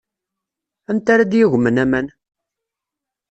Anta 0.89 1.09
ara 1.13 1.23
d-yagmen 1.31 1.81
aman? 1.83 2.07